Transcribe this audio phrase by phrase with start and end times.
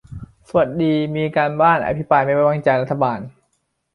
[0.47, 3.19] สวัสดีมีการบ้าน อภิปรายไม่ไว้วางใจรัฐบาล